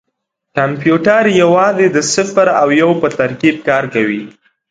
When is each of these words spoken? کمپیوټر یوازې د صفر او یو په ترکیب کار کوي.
کمپیوټر 0.57 1.23
یوازې 1.41 1.87
د 1.95 1.97
صفر 2.13 2.47
او 2.61 2.67
یو 2.81 2.89
په 3.01 3.07
ترکیب 3.17 3.55
کار 3.69 3.83
کوي. 3.93 4.23